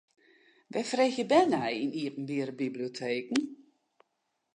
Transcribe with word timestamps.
Wêr 0.71 0.87
freegje 0.91 1.25
bern 1.31 1.49
nei 1.53 1.75
yn 1.85 1.95
iepenbiere 2.01 2.53
biblioteken? 2.61 3.39